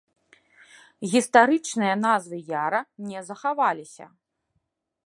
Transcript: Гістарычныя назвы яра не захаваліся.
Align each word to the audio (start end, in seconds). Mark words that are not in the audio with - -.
Гістарычныя 1.11 1.93
назвы 2.07 2.37
яра 2.65 2.81
не 3.13 3.19
захаваліся. 3.31 4.05